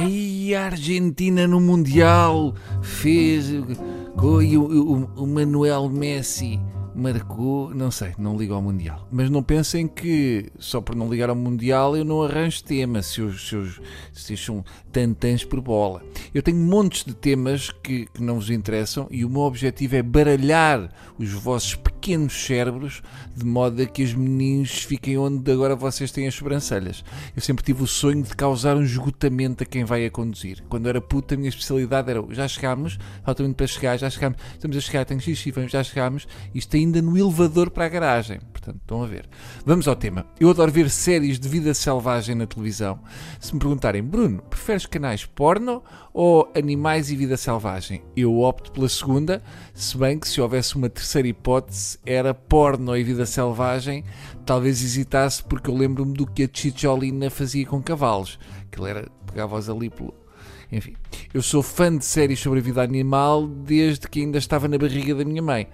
[0.00, 3.50] Aí a Argentina no Mundial fez.
[3.50, 6.58] E o, o, o Manuel Messi
[6.94, 9.06] marcou, não sei, não ligo ao Mundial.
[9.10, 13.48] Mas não pensem que só por não ligar ao Mundial eu não arranjo temas, seus,
[13.48, 13.80] seus,
[14.12, 16.02] seus são tantãs por bola.
[16.34, 20.02] Eu tenho montes de temas que, que não vos interessam e o meu objetivo é
[20.02, 23.02] baralhar os vossos pequenos cérebros
[23.36, 27.04] de modo a que os meninos fiquem onde agora vocês têm as sobrancelhas.
[27.36, 30.64] Eu sempre tive o sonho de causar um esgotamento a quem vai a conduzir.
[30.70, 34.38] Quando era puta, a minha especialidade era já chegámos, falta muito para chegar, já chegámos,
[34.54, 38.40] estamos a chegar, tenho xixi, vamos, já chegámos, isto ainda no elevador para a garagem.
[38.50, 39.28] Portanto, estão a ver.
[39.64, 40.26] Vamos ao tema.
[40.38, 43.00] Eu adoro ver séries de vida selvagem na televisão.
[43.38, 48.02] Se me perguntarem, Bruno, preferes canais porno ou animais e vida selvagem?
[48.16, 49.42] Eu opto pela segunda,
[49.74, 54.04] se bem que se houvesse uma terceira hipótese era porno e vida selvagem,
[54.44, 58.38] talvez hesitasse porque eu lembro-me do que a Chicholina fazia com cavalos.
[58.62, 60.14] Aquilo era, pegava-os ali pelo,
[60.72, 60.94] enfim,
[61.34, 65.14] eu sou fã de séries sobre a vida animal desde que ainda estava na barriga
[65.14, 65.66] da minha mãe.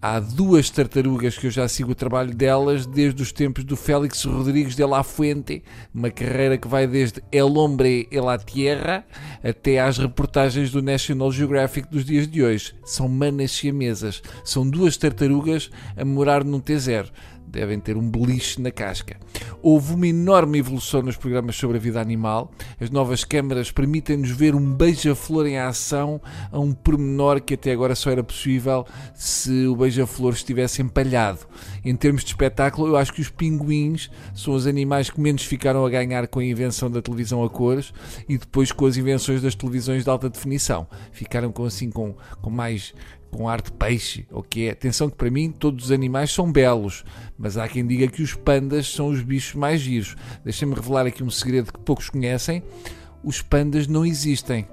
[0.00, 4.22] Há duas tartarugas que eu já sigo o trabalho delas desde os tempos do Félix
[4.24, 9.04] Rodrigues de La Fuente, uma carreira que vai desde El Hombre e la Tierra
[9.42, 12.74] até às reportagens do National Geographic dos dias de hoje.
[12.84, 14.22] São manas siamesas.
[14.44, 17.08] São duas tartarugas a morar num T0
[17.54, 19.16] devem ter um beliche na casca.
[19.62, 22.50] Houve uma enorme evolução nos programas sobre a vida animal.
[22.80, 27.94] As novas câmaras permitem-nos ver um beija-flor em ação a um pormenor que até agora
[27.94, 31.46] só era possível se o beija-flor estivesse empalhado.
[31.84, 35.86] Em termos de espetáculo, eu acho que os pinguins são os animais que menos ficaram
[35.86, 37.92] a ganhar com a invenção da televisão a cores
[38.28, 40.88] e depois com as invenções das televisões de alta definição.
[41.12, 42.92] Ficaram com assim com, com mais
[43.34, 44.70] com ar de peixe, o que é?
[44.70, 47.04] Atenção que para mim todos os animais são belos,
[47.36, 50.14] mas há quem diga que os pandas são os bichos mais giros.
[50.44, 52.62] Deixem-me revelar aqui um segredo que poucos conhecem.
[53.24, 54.68] Os pandas não existem.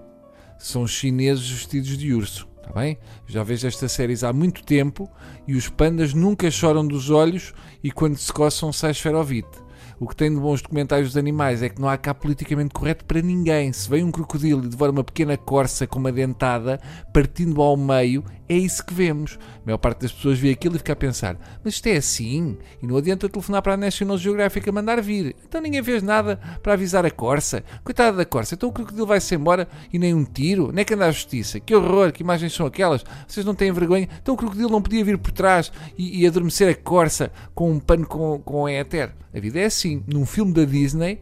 [0.60, 2.50] São chineses vestidos de urso.
[2.58, 2.98] Está bem?
[3.26, 5.10] Já vejo estas séries há muito tempo
[5.48, 9.58] e os pandas nunca choram dos olhos e quando se coçam sai esferovite.
[10.02, 13.06] O que tem de bons documentários dos animais é que não há cá politicamente correto
[13.06, 13.72] para ninguém.
[13.72, 16.78] Se vem um crocodilo e devora uma pequena corça com uma dentada,
[17.14, 19.40] partindo ao meio, é isso que vemos.
[19.62, 22.58] A maior parte das pessoas vê aquilo e fica a pensar: mas isto é assim?
[22.82, 25.34] E não adianta telefonar para a National Geographic a mandar vir.
[25.48, 27.64] Então ninguém fez nada para avisar a corça.
[27.82, 30.70] Coitada da corça, então o crocodilo vai-se embora e nem um tiro?
[30.74, 31.62] Nem que anda à justiça?
[31.62, 33.06] Que horror, que imagens são aquelas?
[33.26, 34.10] Vocês não têm vergonha?
[34.22, 37.80] Então o crocodilo não podia vir por trás e, e adormecer a corça com um
[37.80, 39.14] pano com, com éter?
[39.34, 40.04] A vida é assim.
[40.06, 41.22] Num filme da Disney,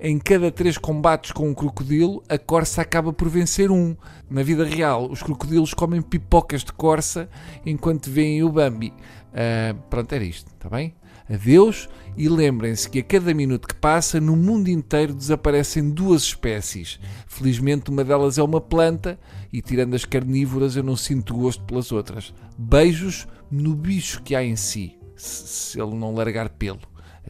[0.00, 3.96] em cada três combates com um crocodilo, a corça acaba por vencer um.
[4.30, 7.28] Na vida real, os crocodilos comem pipocas de corça
[7.66, 8.92] enquanto veem o Bambi.
[9.28, 10.94] Uh, pronto, era isto, está bem?
[11.28, 16.98] Adeus e lembrem-se que a cada minuto que passa, no mundo inteiro desaparecem duas espécies.
[17.26, 19.18] Felizmente, uma delas é uma planta
[19.52, 22.32] e, tirando as carnívoras, eu não sinto gosto pelas outras.
[22.56, 26.80] Beijos no bicho que há em si, se ele não largar pelo.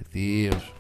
[0.01, 0.78] Adeus.